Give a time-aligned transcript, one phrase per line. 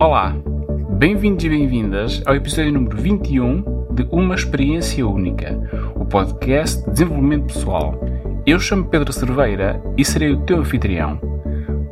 [0.00, 0.34] Olá,
[0.96, 5.60] bem-vindos e bem-vindas ao episódio número 21 de Uma Experiência Única,
[5.94, 8.00] o podcast de desenvolvimento pessoal.
[8.46, 11.20] Eu chamo Pedro Cerveira e serei o teu anfitrião.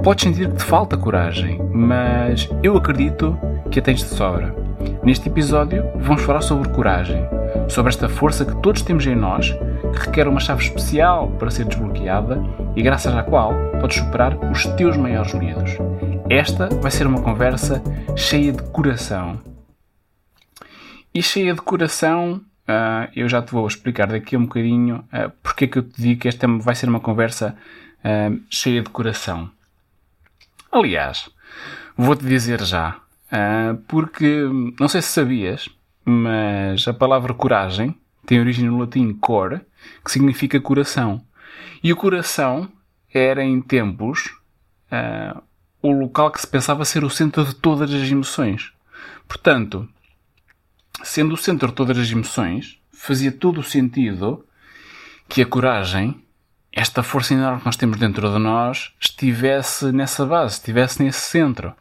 [0.03, 3.39] Podes sentir que te falta coragem, mas eu acredito
[3.71, 4.57] que a tens de sobra.
[5.03, 7.23] Neste episódio, vamos falar sobre coragem,
[7.69, 9.51] sobre esta força que todos temos em nós,
[9.93, 12.43] que requer uma chave especial para ser desbloqueada
[12.75, 13.53] e graças à qual
[13.83, 15.77] podes superar os teus maiores medos.
[16.31, 17.83] Esta vai ser uma conversa
[18.15, 19.41] cheia de coração.
[21.15, 25.31] E cheia de coração, uh, eu já te vou explicar daqui a um bocadinho uh,
[25.43, 27.57] porque é que eu te digo que esta vai ser uma conversa
[28.05, 29.51] uh, cheia de coração.
[30.71, 31.31] Aliás,
[31.97, 33.01] vou-te dizer já,
[33.89, 34.45] porque
[34.79, 35.67] não sei se sabias,
[36.05, 39.63] mas a palavra coragem tem origem no latim cor,
[40.05, 41.23] que significa coração.
[41.83, 42.69] E o coração
[43.15, 44.27] era em tempos
[44.93, 45.43] uh,
[45.81, 48.73] o local que se pensava ser o centro de todas as emoções.
[49.27, 49.89] Portanto,
[51.03, 54.45] sendo o centro de todas as emoções, fazia todo o sentido
[55.29, 56.21] que a coragem,
[56.73, 61.73] esta força enorme que nós temos dentro de nós, estivesse nessa base, estivesse nesse centro.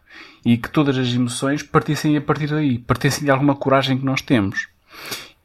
[0.46, 4.22] E que todas as emoções partissem a partir daí, partissem de alguma coragem que nós
[4.22, 4.68] temos.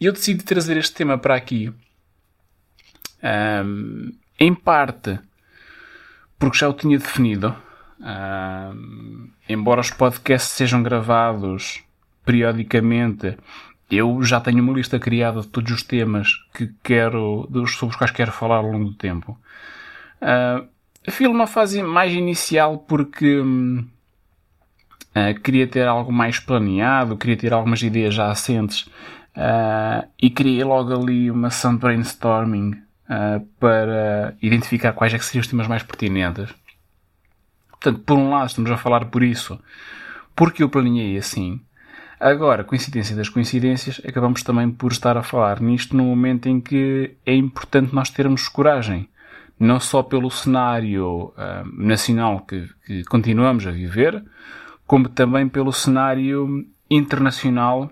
[0.00, 1.72] E eu decidi trazer este tema para aqui,
[3.64, 5.18] um, em parte
[6.38, 7.55] porque já o tinha definido
[8.03, 11.84] Uh, embora os podcasts sejam gravados
[12.25, 13.36] periodicamente,
[13.91, 18.11] eu já tenho uma lista criada de todos os temas que quero, sobre os quais
[18.11, 19.39] quero falar ao longo do tempo.
[20.20, 20.67] Uh,
[21.11, 23.84] fui numa fase mais inicial porque uh,
[25.42, 28.83] queria ter algo mais planeado, queria ter algumas ideias já assentes
[29.36, 35.25] uh, e criei logo ali uma sessão de brainstorming uh, para identificar quais é que
[35.25, 36.48] seriam os temas mais pertinentes.
[37.83, 39.58] Portanto, por um lado, estamos a falar por isso,
[40.36, 41.61] porque eu planeei assim.
[42.20, 47.16] Agora, coincidência das coincidências, acabamos também por estar a falar nisto no momento em que
[47.27, 49.08] é importante nós termos coragem.
[49.58, 54.24] Não só pelo cenário uh, nacional que, que continuamos a viver,
[54.86, 57.90] como também pelo cenário internacional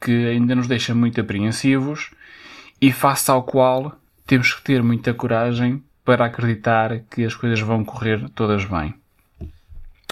[0.00, 2.10] que ainda nos deixa muito apreensivos
[2.80, 7.84] e face ao qual temos que ter muita coragem para acreditar que as coisas vão
[7.84, 8.94] correr todas bem.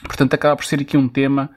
[0.05, 1.49] Portanto, acaba por ser aqui um tema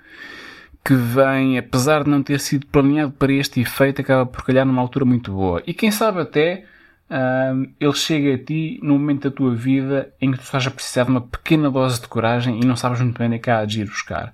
[0.82, 4.82] que vem, apesar de não ter sido planeado para este efeito, acaba por calhar numa
[4.82, 5.62] altura muito boa.
[5.68, 6.64] E quem sabe até
[7.10, 10.72] uh, ele chega a ti no momento da tua vida em que tu estás a
[10.72, 13.50] precisar de uma pequena dose de coragem e não sabes muito bem onde é que
[13.50, 14.34] há de ir buscar.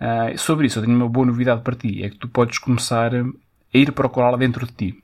[0.00, 3.14] Uh, sobre isso, eu tenho uma boa novidade para ti: é que tu podes começar
[3.14, 3.24] a
[3.72, 5.02] ir procurá-la dentro de ti.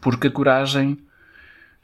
[0.00, 0.98] Porque a coragem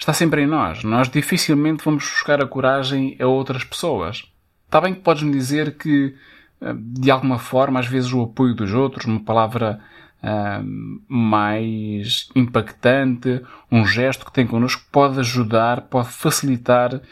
[0.00, 0.82] está sempre em nós.
[0.82, 4.24] Nós dificilmente vamos buscar a coragem a outras pessoas.
[4.64, 6.14] Está bem que podes-me dizer que,
[6.60, 9.78] eh, de alguma forma, às vezes o apoio dos outros, uma palavra
[10.22, 10.64] uh,
[11.06, 17.02] mais impactante, um gesto que tem connosco, pode ajudar, pode facilitar uh,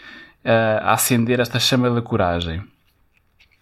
[0.82, 2.62] a acender esta chama da coragem.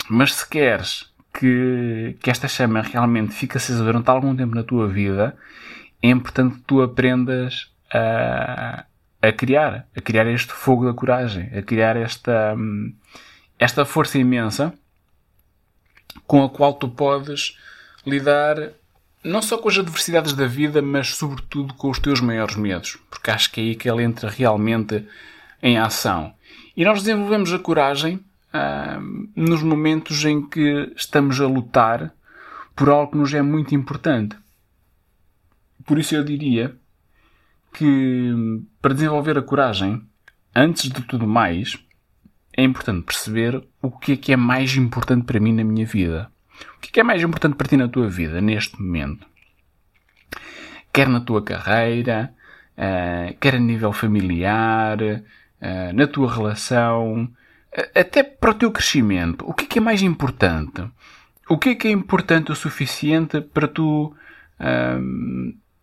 [0.08, 4.86] Mas se queres que, que esta chama realmente fique acesa durante algum tempo na tua
[4.86, 5.36] vida,
[6.00, 8.84] é importante que tu aprendas a
[9.28, 12.94] a criar, a criar este fogo da coragem, a criar esta, hum,
[13.58, 14.72] esta força imensa
[16.26, 17.58] com a qual tu podes
[18.04, 18.56] lidar
[19.24, 23.30] não só com as adversidades da vida, mas sobretudo com os teus maiores medos, porque
[23.30, 25.04] acho que é aí que ele entra realmente
[25.60, 26.32] em ação.
[26.76, 28.20] E nós desenvolvemos a coragem
[28.54, 32.12] hum, nos momentos em que estamos a lutar
[32.74, 34.36] por algo que nos é muito importante.
[35.84, 36.76] Por isso eu diria
[37.72, 38.32] que
[38.80, 40.02] para desenvolver a coragem,
[40.54, 41.78] antes de tudo mais,
[42.56, 46.30] é importante perceber o que é que é mais importante para mim na minha vida.
[46.76, 49.26] O que é que é mais importante para ti na tua vida neste momento?
[50.92, 52.32] Quer na tua carreira,
[52.78, 59.44] uh, quer a nível familiar, uh, na tua relação, uh, até para o teu crescimento.
[59.46, 60.82] O que é que é mais importante?
[61.48, 64.14] O que é que é importante o suficiente para tu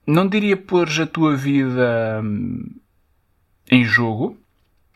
[0.06, 2.76] não diria pôr a tua vida hum,
[3.70, 4.38] em jogo,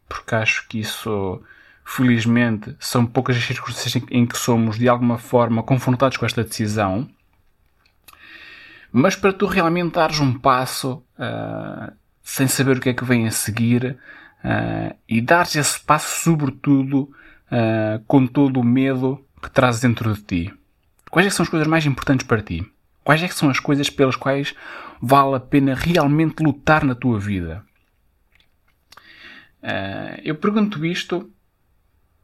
[0.07, 1.41] porque acho que isso,
[1.83, 7.09] felizmente, são poucas as circunstâncias em que somos de alguma forma confrontados com esta decisão.
[8.91, 11.93] Mas para tu realmente dares um passo uh,
[12.23, 13.97] sem saber o que é que vem a seguir
[14.43, 17.11] uh, e dares esse passo, sobretudo,
[17.51, 20.53] uh, com todo o medo que traz dentro de ti.
[21.09, 22.65] Quais é são as coisas mais importantes para ti?
[23.07, 24.53] Quais é são as coisas pelas quais
[25.01, 27.63] vale a pena realmente lutar na tua vida?
[29.63, 31.31] Uh, eu pergunto isto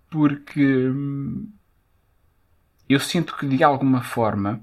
[0.09, 1.49] porque hum,
[2.89, 4.59] eu sinto que de alguma forma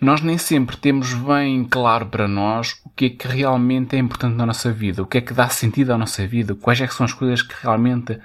[0.00, 4.36] nós nem sempre temos bem claro para nós o que é que realmente é importante
[4.36, 6.94] na nossa vida, o que é que dá sentido à nossa vida, quais é que
[6.94, 8.18] são as coisas que realmente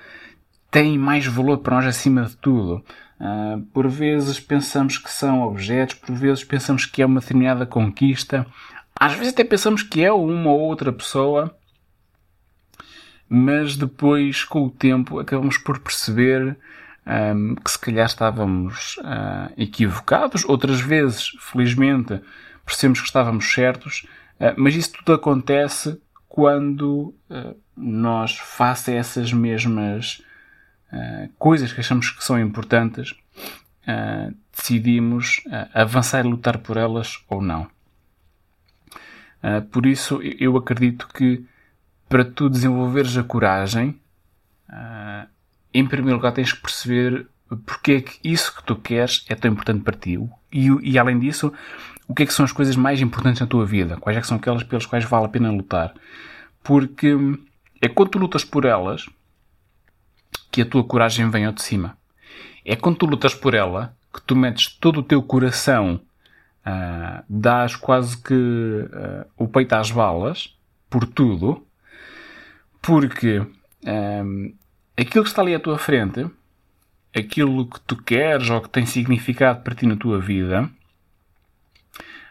[0.71, 2.83] têm mais valor para nós acima de tudo.
[3.19, 8.45] Uh, por vezes pensamos que são objetos, por vezes pensamos que é uma determinada conquista,
[8.95, 11.56] às vezes até pensamos que é uma ou outra pessoa,
[13.27, 16.57] mas depois, com o tempo, acabamos por perceber
[17.06, 22.21] um, que se calhar estávamos uh, equivocados, outras vezes, felizmente,
[22.66, 24.07] percebemos que estávamos certos,
[24.39, 27.13] uh, mas isso tudo acontece quando
[27.75, 30.21] nós, face a essas mesmas
[31.38, 33.15] coisas que achamos que são importantes,
[34.56, 35.41] decidimos
[35.74, 37.68] avançar e lutar por elas ou não.
[39.71, 41.45] por isso, eu acredito que
[42.07, 44.00] para tu desenvolveres a coragem,
[45.74, 47.27] em primeiro lugar tens que perceber
[47.65, 50.19] porque é que isso que tu queres é tão importante para ti.
[50.51, 51.51] E, e além disso,
[52.07, 53.97] o que é que são as coisas mais importantes na tua vida?
[53.97, 55.94] Quais é que são aquelas pelas quais vale a pena lutar?
[56.63, 57.15] Porque
[57.81, 59.07] é quando tu lutas por elas
[60.59, 61.97] que a tua coragem ao de cima.
[62.65, 66.01] É quando tu lutas por ela que tu metes todo o teu coração,
[66.65, 70.53] uh, dás quase que uh, o peito às balas
[70.89, 71.65] por tudo,
[72.81, 73.39] porque
[73.85, 74.53] um,
[74.97, 76.27] aquilo que está ali à tua frente,
[77.15, 80.69] aquilo que tu queres ou que tem significado para ti na tua vida,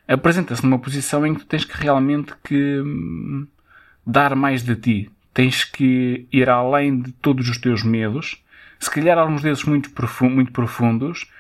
[0.07, 3.47] apresenta-se numa posição em que tu tens que realmente que hum,
[4.07, 5.11] dar mais de ti.
[5.39, 8.43] Tens que ir além de todos os teus medos,
[8.81, 11.31] se calhar alguns deles muito, profundos, muito profundos,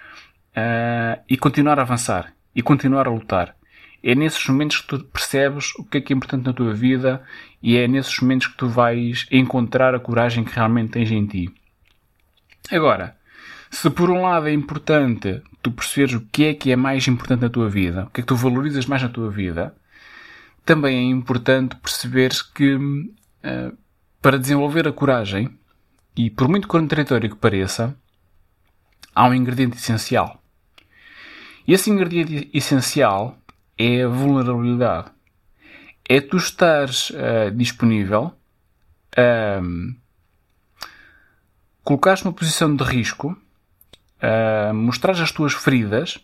[0.50, 3.56] uh, e continuar a avançar e continuar a lutar.
[4.00, 7.24] É nesses momentos que tu percebes o que é que é importante na tua vida
[7.60, 11.52] e é nesses momentos que tu vais encontrar a coragem que realmente tens em ti.
[12.70, 13.16] Agora,
[13.68, 17.40] se por um lado é importante tu perceberes o que é que é mais importante
[17.40, 19.74] na tua vida, o que é que tu valorizas mais na tua vida,
[20.64, 23.76] também é importante perceberes que uh,
[24.20, 25.56] para desenvolver a coragem,
[26.16, 27.96] e por muito contraditório que pareça,
[29.14, 30.42] há um ingrediente essencial.
[31.66, 33.38] E esse ingrediente essencial
[33.76, 35.10] é a vulnerabilidade.
[36.08, 38.32] É tu estares uh, disponível
[39.16, 39.94] a um,
[41.84, 43.36] colocares numa posição de risco,
[44.22, 46.16] uh, mostrares as tuas feridas,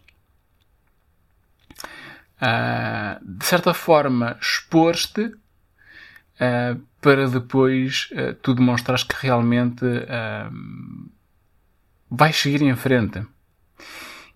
[2.40, 11.10] uh, de certa forma expor-te uh, para depois uh, tu demonstrares que realmente uh,
[12.10, 13.22] vais seguir em frente.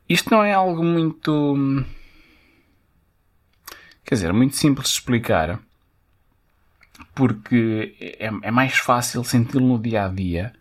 [0.06, 1.56] Isto não é algo muito
[4.04, 5.60] Quer dizer, muito simples de explicar,
[7.14, 10.52] porque é, é mais fácil senti-lo no dia a dia.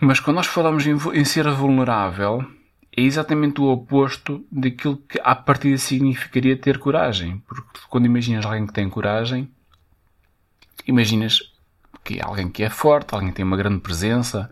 [0.00, 2.44] Mas quando nós falamos em, em ser vulnerável,
[2.96, 7.42] é exatamente o oposto daquilo que à partida significaria ter coragem.
[7.46, 9.50] Porque quando imaginas alguém que tem coragem,
[10.88, 11.40] imaginas
[12.02, 14.50] que alguém que é forte, alguém que tem uma grande presença,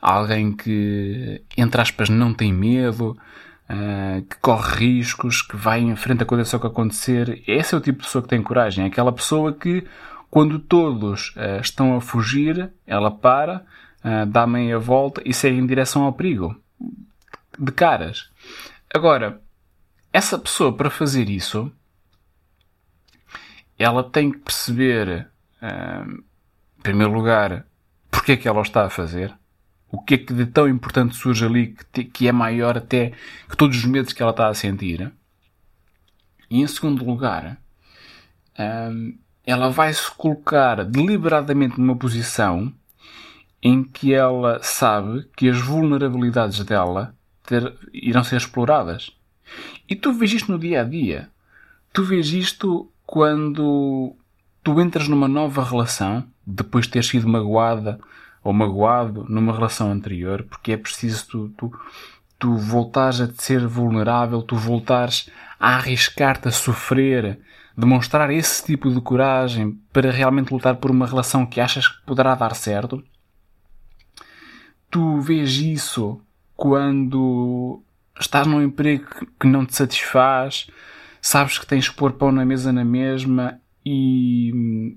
[0.00, 3.16] alguém que, entre aspas, não tem medo,
[3.68, 7.42] uh, que corre riscos, que vai em frente a acontecer o que acontecer.
[7.46, 8.84] Esse é o tipo de pessoa que tem coragem.
[8.84, 9.86] É aquela pessoa que,
[10.30, 13.64] quando todos uh, estão a fugir, ela para,
[14.04, 16.56] uh, dá meia volta e segue em direção ao perigo.
[17.58, 18.30] De caras.
[18.94, 19.40] Agora,
[20.12, 21.70] essa pessoa, para fazer isso,
[23.78, 25.28] ela tem que perceber,
[25.62, 27.66] em primeiro lugar,
[28.10, 29.34] porque é que ela o está a fazer
[29.90, 33.12] o que é que de tão importante surge ali que, te, que é maior até
[33.48, 35.10] que todos os medos que ela está a sentir.
[36.50, 37.58] E em segundo lugar,
[39.46, 42.72] ela vai se colocar deliberadamente numa posição
[43.62, 49.10] em que ela sabe que as vulnerabilidades dela ter, irão ser exploradas.
[49.88, 51.30] E tu vês isto no dia a dia.
[51.92, 54.14] Tu vês isto quando
[54.68, 57.98] tu entras numa nova relação, depois de ter sido magoada
[58.44, 61.80] ou magoado numa relação anterior, porque é preciso tu, tu,
[62.38, 67.40] tu voltares a ser vulnerável, tu voltares a arriscar-te a sofrer,
[67.74, 72.34] demonstrar esse tipo de coragem para realmente lutar por uma relação que achas que poderá
[72.34, 73.02] dar certo.
[74.90, 76.20] Tu vês isso
[76.54, 77.82] quando
[78.20, 79.06] estás num emprego
[79.40, 80.66] que não te satisfaz,
[81.22, 84.96] sabes que tens que pôr pão na mesa na mesma e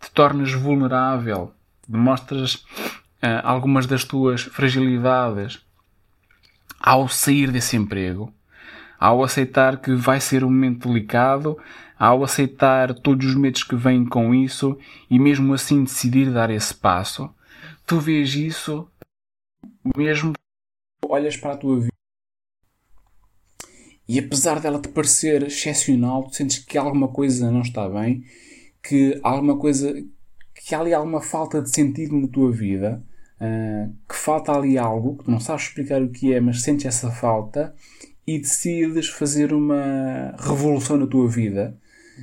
[0.00, 1.52] te tornas vulnerável
[1.88, 5.64] demonstras uh, algumas das tuas fragilidades
[6.80, 8.32] ao sair desse emprego,
[8.98, 11.58] ao aceitar que vai ser um momento delicado,
[11.98, 14.78] ao aceitar todos os medos que vêm com isso
[15.10, 17.30] e mesmo assim decidir dar esse passo,
[17.86, 18.88] tu vês isso
[19.96, 20.32] mesmo?
[21.06, 21.93] Olhas para a tua vida
[24.08, 28.24] e apesar dela te parecer excepcional, tu sentes que alguma coisa não está bem,
[28.82, 29.94] que alguma coisa,
[30.54, 33.02] que há ali alguma falta de sentido na tua vida,
[33.40, 36.84] uh, que falta ali algo, que tu não sabes explicar o que é, mas sentes
[36.84, 37.74] essa falta
[38.26, 41.78] e decides fazer uma revolução na tua vida,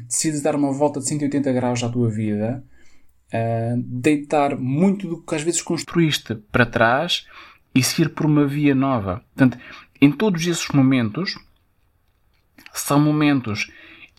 [0.08, 2.64] decides dar uma volta de 180 graus à tua vida,
[3.34, 7.26] uh, deitar muito do que às vezes construíste para trás
[7.74, 9.24] e seguir por uma via nova.
[9.34, 9.58] Portanto,
[10.00, 11.36] em todos esses momentos,
[12.74, 13.72] são momentos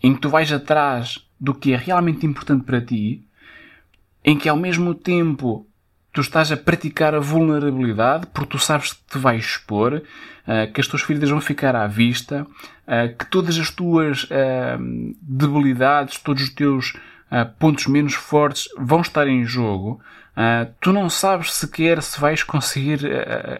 [0.02, 3.24] em que tu vais atrás do que é realmente importante para ti,
[4.24, 5.66] em que ao mesmo tempo
[6.12, 10.80] tu estás a praticar a vulnerabilidade porque tu sabes que te vais expor, uh, que
[10.80, 12.46] as tuas feridas vão ficar à vista,
[12.86, 16.92] uh, que todas as tuas uh, debilidades, todos os teus
[17.58, 20.02] pontos menos fortes vão estar em jogo.
[20.82, 23.00] tu não sabes sequer se vais conseguir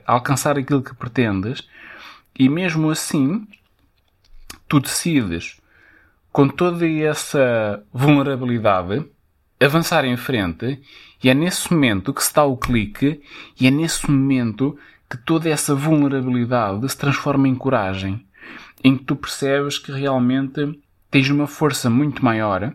[0.06, 1.66] alcançar aquilo que pretendes
[2.38, 3.48] e mesmo assim
[4.72, 5.60] tu decides
[6.32, 9.04] com toda essa vulnerabilidade
[9.60, 10.80] avançar em frente
[11.22, 13.20] e é nesse momento que se dá o clique
[13.60, 14.78] e é nesse momento
[15.10, 18.26] que toda essa vulnerabilidade se transforma em coragem,
[18.82, 22.72] em que tu percebes que realmente tens uma força muito maior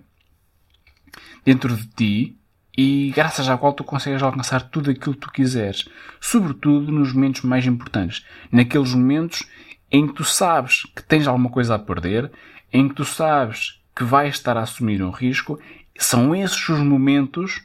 [1.43, 2.37] dentro de ti
[2.77, 5.89] e graças à qual tu consegues alcançar tudo aquilo que tu quiseres,
[6.21, 9.47] sobretudo nos momentos mais importantes, naqueles momentos
[9.91, 12.32] em que tu sabes que tens alguma coisa a perder,
[12.72, 15.60] em que tu sabes que vais estar a assumir um risco,
[15.98, 17.63] são esses os momentos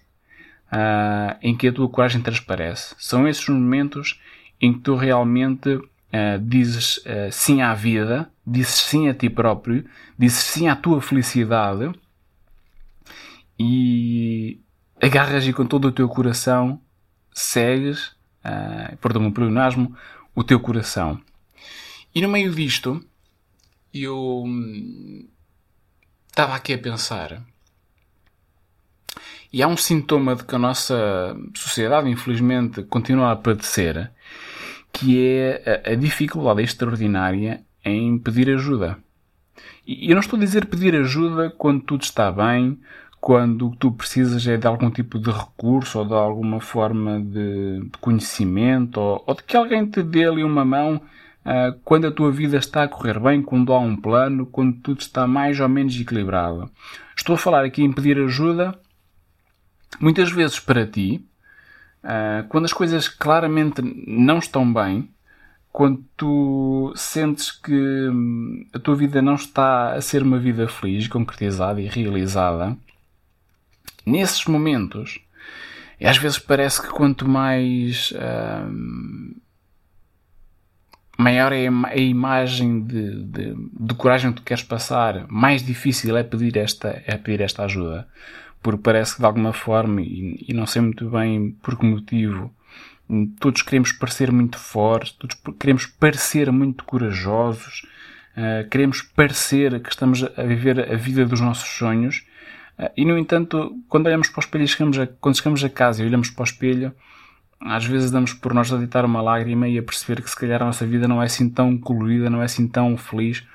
[0.73, 2.95] uh, em que a tua coragem transparece.
[2.99, 4.21] São esses momentos
[4.61, 9.85] em que tu realmente uh, dizes uh, sim à vida, dizes sim a ti próprio,
[10.19, 11.93] dizes sim à tua felicidade
[13.59, 14.61] e
[15.00, 16.81] agarras e com todo o teu coração
[17.33, 18.09] segues,
[18.45, 19.95] uh, perdão o pleonasmo,
[20.35, 21.21] o teu coração.
[22.14, 23.02] E no meio disto,
[23.92, 25.28] eu hum,
[26.28, 27.42] estava aqui a pensar
[29.52, 34.11] e há um sintoma de que a nossa sociedade, infelizmente, continua a padecer,
[34.90, 38.97] que é a, dificuldade extraordinária em pedir ajuda.
[39.87, 42.81] E eu não estou a dizer pedir ajuda quando tudo está bem,
[43.21, 47.21] quando o que tu precisas é de algum tipo de recurso ou de alguma forma
[47.21, 51.00] de, conhecimento ou, ou, de que alguém te dê ali uma mão
[51.44, 55.00] uh, quando a tua vida está a correr bem, quando há um plano, quando tudo
[55.00, 56.70] está mais ou menos equilibrado.
[57.16, 58.78] Estou a falar aqui em pedir ajuda
[60.00, 61.25] muitas vezes para ti,
[62.02, 65.08] uh, quando as coisas claramente não estão bem,
[65.70, 71.08] quando tu sentes que hum, a tua vida não está a ser uma vida feliz,
[71.08, 72.76] concretizada e realizada,
[74.04, 75.20] nesses momentos,
[75.99, 79.40] e às vezes parece que quanto mais uh,
[81.23, 86.23] maior é a imagem de, de, de, coragem que tu queres passar, mais difícil é
[86.23, 88.09] pedir esta, é pedir esta ajuda.
[88.62, 92.55] Porque parece que de alguma forma, e, e não sei muito bem por que motivo,
[93.38, 97.83] todos queremos parecer muito fortes, todos queremos parecer muito corajosos,
[98.37, 102.25] uh, queremos parecer que estamos a viver a vida dos nossos sonhos,
[102.79, 106.02] uh, e no entanto, quando olhamos para o espelho chegamos a, quando chegamos a casa
[106.02, 106.95] e olhamos para o espelho,
[107.64, 110.62] às vezes damos por nós a deitar uma lágrima e a perceber que se calhar
[110.62, 113.47] a nossa vida não é assim tão colorida, não é assim tão feliz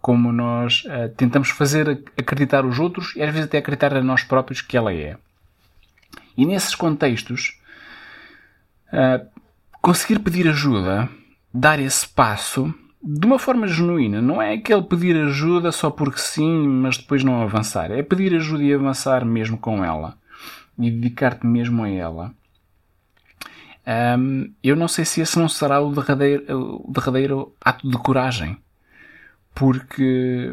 [0.00, 4.22] como nós uh, tentamos fazer acreditar os outros e às vezes até acreditar a nós
[4.22, 5.16] próprios que ela é.
[6.36, 7.60] E nesses contextos,
[8.92, 9.26] uh,
[9.82, 11.08] conseguir pedir ajuda,
[11.52, 16.68] dar esse passo de uma forma genuína, não é aquele pedir ajuda só porque sim,
[16.68, 17.90] mas depois não avançar.
[17.90, 20.16] É pedir ajuda e avançar mesmo com ela
[20.78, 22.34] e dedicar-te mesmo a ela.
[24.18, 28.58] Um, eu não sei se esse não será o derradeiro, o derradeiro ato de coragem
[29.56, 30.52] porque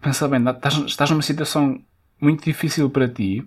[0.00, 1.82] pensa bem, estás, estás numa situação
[2.20, 3.44] muito difícil para ti.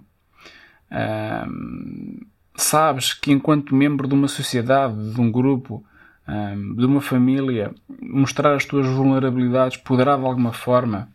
[0.91, 2.19] Um,
[2.53, 5.81] sabes que enquanto membro de uma sociedade, de um grupo,
[6.27, 11.07] um, de uma família, mostrar as tuas vulnerabilidades poderá de alguma forma,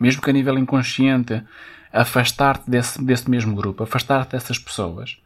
[0.00, 1.42] mesmo que a nível inconsciente,
[1.92, 5.20] afastar-te desse, desse mesmo grupo, afastar-te dessas pessoas.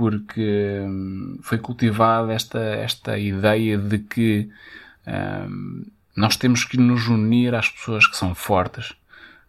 [0.00, 4.48] Porque um, foi cultivada esta, esta ideia de que
[5.06, 5.84] um,
[6.16, 8.92] nós temos que nos unir às pessoas que são fortes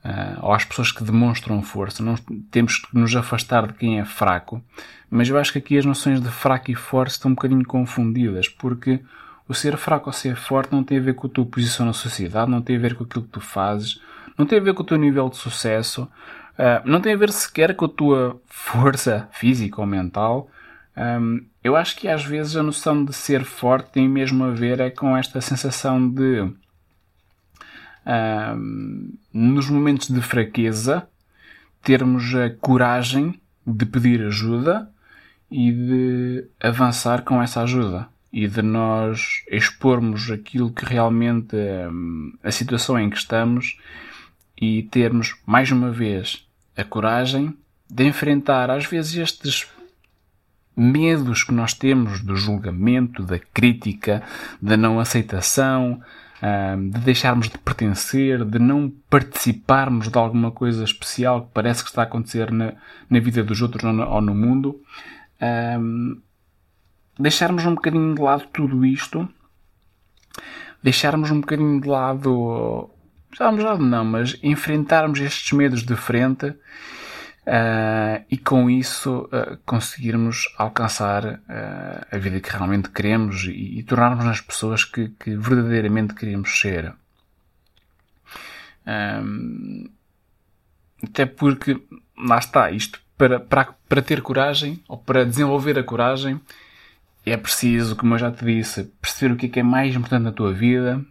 [0.03, 2.03] uh, ou às pessoas que demonstram força.
[2.03, 2.15] Não
[2.51, 4.61] temos que nos afastar de quem é fraco.
[5.09, 8.49] Mas eu acho que aqui as noções de fraco e forte estão um bocadinho confundidas,
[8.49, 8.99] porque
[9.47, 11.93] o ser fraco ou ser forte não tem a ver com a tua posição na
[11.93, 14.01] sociedade, não tem a ver com aquilo que tu fazes,
[14.37, 16.09] não tem a ver com o teu nível de sucesso,
[16.57, 20.49] uh, não tem a ver sequer com a tua força física ou mental,
[20.95, 24.79] Um, eu acho que às vezes a noção de ser forte tem mesmo a ver
[24.79, 26.41] é com esta sensação de
[28.05, 31.07] um, nos momentos de fraqueza
[31.81, 34.89] termos a coragem de pedir ajuda
[35.49, 42.51] e de avançar com essa ajuda e de nós expormos aquilo que realmente hum, a
[42.51, 43.77] situação em que estamos
[44.61, 47.57] e termos mais uma vez a coragem
[47.89, 49.67] de enfrentar às vezes estes
[50.77, 54.23] medos que nós temos do julgamento, da crítica,
[54.61, 56.01] da não aceitação,
[56.41, 61.89] hum, de deixarmos de pertencer, de não participarmos de alguma coisa especial que parece que
[61.89, 62.73] está a acontecer na,
[63.09, 64.81] na vida dos outros ou no, mundo.
[65.41, 66.21] Um,
[67.19, 69.27] deixarmos um bocadinho de lado tudo isto,
[70.81, 72.89] deixarmos um bocadinho de lado,
[73.37, 79.57] já de lado não, mas enfrentarmos estes medos de frente uh, e com isso uh,
[79.65, 85.35] conseguirmos alcançar uh, a vida que realmente queremos e, e tornarmos as pessoas que, que,
[85.35, 86.93] verdadeiramente queremos ser.
[88.85, 89.89] Um,
[91.03, 91.81] até porque,
[92.17, 96.39] lá está, isto para, para, para ter coragem ou para desenvolver a coragem
[97.25, 100.23] é preciso, como eu já te disse, perceber o que é, que é mais importante
[100.23, 101.03] na tua vida.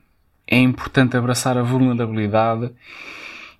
[0.51, 2.73] É importante abraçar a vulnerabilidade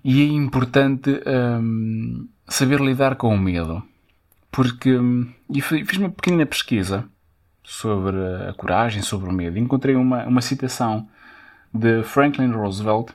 [0.03, 3.81] e é importante hum, saber lidar com o medo.
[4.51, 7.05] Porque hum, e fiz uma pequena pesquisa
[7.63, 8.17] sobre
[8.49, 9.57] a coragem, sobre o medo.
[9.57, 11.07] Encontrei uma, uma citação
[11.73, 13.13] de Franklin Roosevelt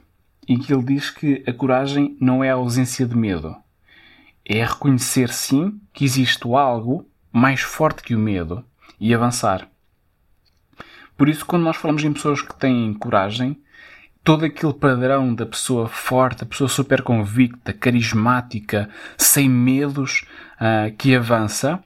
[0.48, 3.54] em que ele diz que a coragem não é a ausência de medo.
[4.42, 8.64] É reconhecer, sim, que existe algo mais forte que o medo
[8.98, 9.68] e avançar.
[11.16, 13.60] Por isso, quando nós falamos em pessoas que têm coragem,
[14.26, 21.14] todo aquele padrão da pessoa forte, a pessoa super convicta, carismática, sem medos, uh, que
[21.14, 21.78] avança,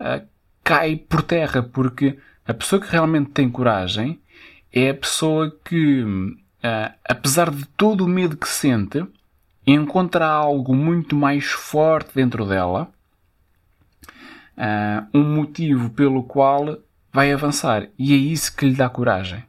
[0.00, 0.26] uh,
[0.64, 4.20] cai por terra, porque a pessoa que realmente tem coragem
[4.72, 6.34] é a pessoa que, uh,
[7.08, 9.06] apesar de todo o medo que sente,
[9.64, 12.90] encontra algo muito mais forte dentro dela
[15.12, 16.78] um motivo pelo qual
[17.12, 17.88] vai avançar.
[17.98, 19.42] E é isso que lhe dá coragem.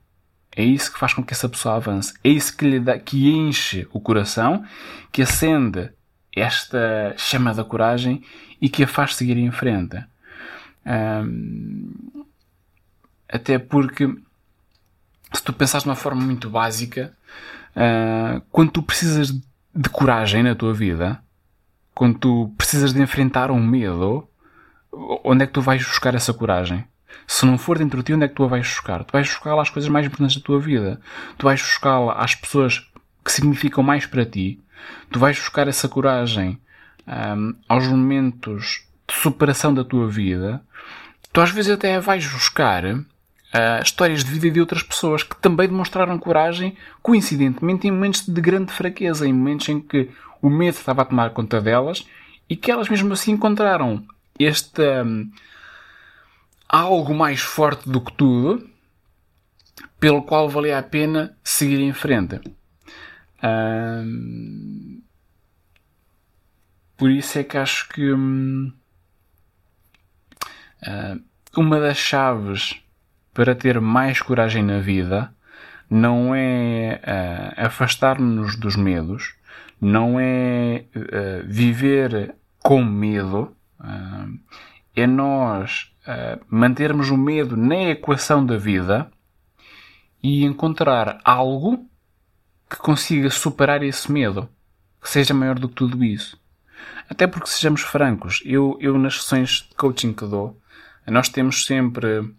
[0.55, 2.13] É isso que faz com que essa pessoa avance.
[2.23, 4.63] É isso que lhe dá, que enche o coração,
[5.11, 5.91] que acende
[6.35, 8.23] esta chama da coragem
[8.61, 10.03] e que a faz seguir em frente.
[13.27, 14.07] Até porque,
[15.33, 17.13] se tu pensares de uma forma muito básica,
[17.75, 21.21] uh, quando tu precisas de coragem na tua vida,
[21.93, 24.27] quando tu precisas de enfrentar um medo,
[25.23, 26.85] onde é que tu vais buscar essa coragem?
[27.28, 29.04] Se não for dentro de ti, onde é que tu a vais buscar?
[29.04, 30.99] Tu vais buscá-la às coisas mais importantes da tua vida.
[31.38, 32.88] Tu vais buscá-la às pessoas
[33.23, 34.60] que significam mais para ti.
[35.12, 36.60] Tu vais buscar essa coragem
[37.08, 40.62] um, aos momentos de superação da tua vida.
[41.34, 45.67] Tu às vezes até vais buscar uh, histórias de vida de outras pessoas que também
[45.67, 50.10] demonstraram coragem, coincidentemente, em momentos de grande fraqueza, em momentos em que
[50.41, 52.06] o medo estava a tomar conta delas
[52.49, 54.04] e que elas mesmo assim encontraram
[54.38, 55.30] este um,
[56.67, 58.69] algo mais forte do que tudo,
[59.99, 62.39] pelo qual valia a pena seguir em frente.
[66.97, 68.71] Por isso é que acho que um,
[70.84, 71.21] uh,
[71.56, 72.82] uma das chaves
[73.34, 75.34] para ter mais coragem na vida
[75.89, 79.36] não é uh, afastar-nos dos medos,
[79.80, 83.56] não é uh, viver com medo,
[84.95, 89.11] é nós uh, mantermos o medo na equação da vida
[90.21, 91.87] e encontrar algo
[92.69, 94.49] que consiga superar esse medo,
[95.01, 96.39] que seja maior do que tudo isso.
[97.09, 100.59] Até porque, sejamos francos, eu, eu nas sessões de coaching que dou,
[101.07, 102.33] nós temos sempre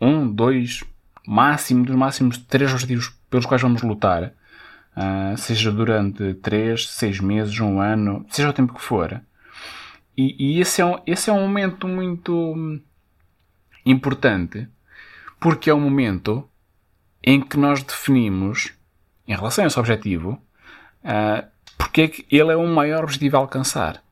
[0.00, 0.84] um, dois,
[1.26, 4.34] máximo, dos máximos três objetivos pelos quais vamos lutar.
[4.94, 9.20] Uh, seja durante três, seis meses, um ano, seja o tempo que for.
[10.16, 12.54] E, e esse, é um, esse é um momento muito
[13.84, 14.68] importante,
[15.40, 16.48] porque é um momento
[17.22, 18.72] em que nós definimos,
[19.26, 20.42] em relação a esse objetivo,
[21.02, 21.46] uh,
[21.78, 24.02] porque é que ele é o maior objetivo a alcançar.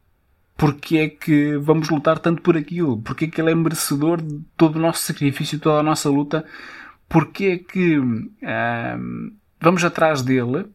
[0.57, 3.01] Porque é que vamos lutar tanto por aquilo?
[3.03, 6.45] Porque é que ele é merecedor de todo o nosso sacrifício, toda a nossa luta?
[7.09, 10.67] Porque é que uh, vamos atrás dele,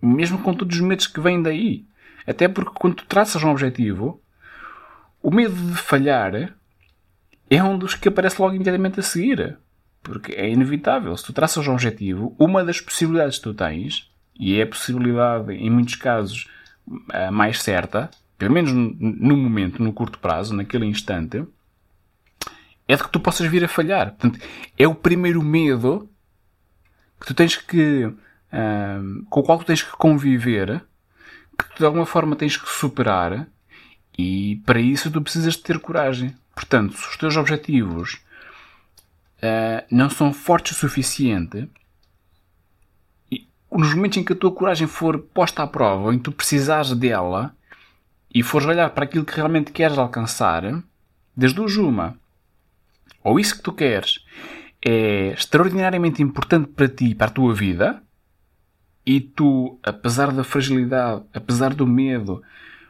[0.00, 1.86] mesmo com todos os medos que vêm daí?
[2.26, 4.20] Até porque quando tu traças um objetivo,
[5.22, 6.54] o medo de falhar
[7.56, 9.58] é um dos que aparece logo imediatamente a seguir.
[10.02, 11.16] Porque é inevitável.
[11.16, 15.52] Se tu traças um objetivo, uma das possibilidades que tu tens, e é a possibilidade,
[15.52, 16.48] em muitos casos,
[17.32, 21.44] mais certa, pelo menos no momento, no curto prazo, naquele instante,
[22.88, 24.10] é de que tu possas vir a falhar.
[24.10, 24.40] Portanto,
[24.76, 26.08] é o primeiro medo
[27.20, 30.84] que tu tens que, uh, com o qual tu tens que conviver,
[31.56, 33.46] que tu de alguma forma tens que superar,
[34.16, 36.34] e para isso tu precisas de ter coragem.
[36.54, 38.20] Portanto, se os teus objetivos
[39.38, 41.68] uh, não são fortes o suficiente,
[43.30, 46.32] e nos momentos em que a tua coragem for posta à prova, em que tu
[46.32, 47.54] precisares dela,
[48.34, 50.82] e fores olhar para aquilo que realmente queres alcançar,
[51.36, 52.16] desde o Juma,
[53.22, 54.24] ou isso que tu queres
[54.84, 58.02] é extraordinariamente importante para ti, para a tua vida,
[59.06, 62.42] e tu, apesar da fragilidade, apesar do medo,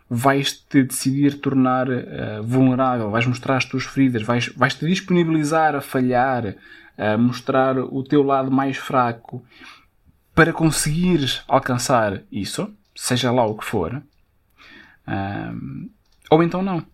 [0.08, 6.54] vais-te decidir tornar uh, vulnerável, vais mostrar as tuas feridas, vais, vais-te disponibilizar a falhar,
[6.98, 9.44] a mostrar o teu lado mais fraco
[10.34, 14.02] para conseguires alcançar isso, seja lá o que for,
[15.06, 15.90] um,
[16.30, 16.84] ou então não.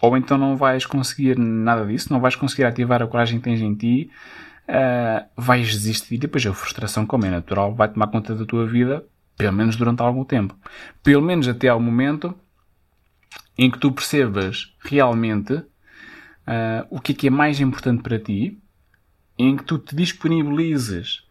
[0.00, 3.60] Ou então não vais conseguir nada disso, não vais conseguir ativar a coragem que tens
[3.60, 4.10] em ti,
[4.68, 8.66] uh, vais desistir e depois a frustração, como é natural, vai tomar conta da tua
[8.66, 9.04] vida,
[9.36, 10.56] pelo menos durante algum tempo.
[11.02, 12.34] Pelo menos até ao momento
[13.58, 18.58] em que tu percebas realmente uh, o que é que é mais importante para ti,
[19.38, 21.24] em que tu te disponibilizes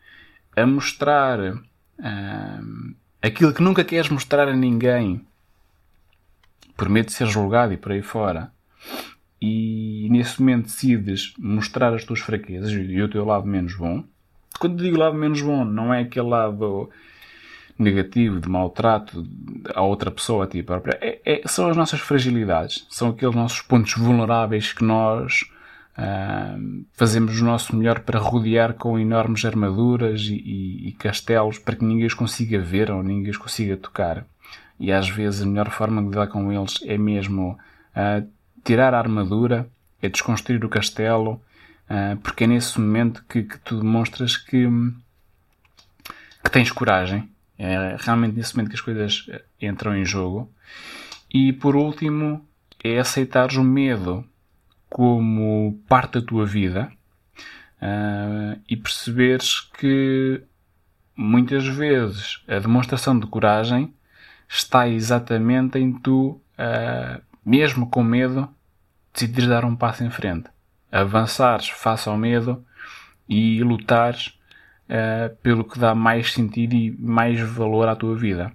[0.55, 5.25] a mostrar uh, aquilo que nunca queres mostrar a ninguém
[6.77, 8.51] por medo de ser julgado e por aí fora,
[9.41, 14.03] e nesse momento decides mostrar as tuas fraquezas e o teu lado menos bom,
[14.59, 16.89] quando digo lado menos bom, não é aquele lado
[17.77, 19.25] negativo, de maltrato
[19.73, 20.09] a outra
[20.41, 24.83] a ti própria, é, é, são as nossas fragilidades, são aqueles nossos pontos vulneráveis que
[24.83, 25.41] nós
[25.97, 31.75] uh, fazemos o nosso melhor para rodear com enormes armaduras e, e, e castelos para
[31.75, 34.25] que ninguém os consiga ver ou ninguém os consiga tocar
[34.79, 37.57] e às vezes a melhor forma de lidar com eles é mesmo
[37.95, 38.27] uh,
[38.63, 39.69] tirar a armadura,
[40.01, 41.41] é desconstruir o castelo,
[41.89, 44.67] uh, porque é nesse momento que, que tu demonstras que,
[46.43, 47.29] que, tens coragem.
[47.57, 50.51] É realmente nesse momento que as coisas ah, entram em jogo.
[51.33, 52.45] E por último,
[52.83, 54.25] é aceitares o medo
[54.89, 56.91] como parte da tua vida
[57.81, 60.41] uh, e perceberes que
[61.15, 63.93] muitas vezes a demonstração de coragem
[64.47, 68.47] está exatamente em tu, uh, mesmo com medo,
[69.13, 70.49] decidires dar um passo em frente.
[70.91, 72.63] Avançares face ao medo
[73.27, 74.37] e lutares
[74.89, 78.51] uh, pelo que dá mais sentido e mais valor à tua vida.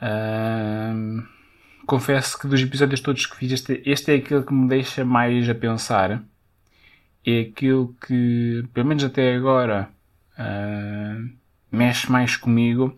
[0.00, 1.22] Uh,
[1.86, 5.48] confesso que dos episódios todos que fiz, este, este é aquele que me deixa mais
[5.48, 6.22] a pensar.
[7.24, 9.88] É aquele que, pelo menos até agora,
[10.38, 11.28] uh,
[11.72, 12.96] mexe mais comigo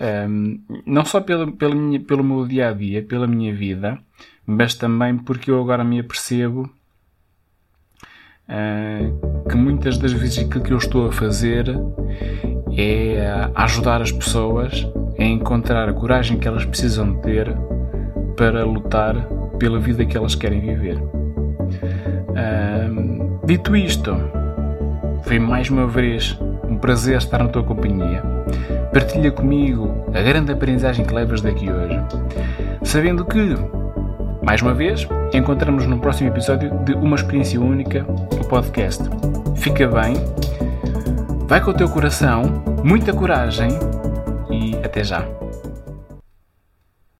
[0.00, 3.98] um, não só pelo, pelo, minha, pelo meu dia a dia, pela minha vida,
[4.46, 6.72] mas também porque eu agora me apercebo
[9.48, 11.66] que muitas das vezes aquilo que eu estou a fazer
[12.76, 14.86] é ajudar as pessoas
[15.18, 17.54] a encontrar a coragem que elas precisam ter
[18.36, 19.14] para lutar
[19.58, 20.98] pela vida que elas querem viver.
[23.44, 24.16] dito isto,
[25.22, 28.22] foi mais uma vez um prazer estar na tua companhia.
[28.92, 32.00] Partilha comigo a grande aprendizagem que levas daqui hoje,
[32.82, 33.54] sabendo que,
[34.50, 39.00] mais uma vez, encontramos no próximo episódio de Uma Experiência Única, o podcast.
[39.54, 40.14] Fica bem,
[41.46, 42.42] vai com o teu coração,
[42.82, 43.68] muita coragem
[44.50, 45.24] e até já.